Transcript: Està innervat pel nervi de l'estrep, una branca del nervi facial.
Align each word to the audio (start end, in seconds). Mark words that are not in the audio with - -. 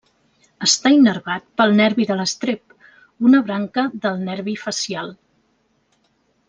Està 0.67 0.91
innervat 0.93 1.45
pel 1.61 1.75
nervi 1.81 2.07
de 2.13 2.17
l'estrep, 2.21 2.89
una 3.31 3.45
branca 3.51 3.87
del 4.07 4.21
nervi 4.31 4.57
facial. 4.67 5.17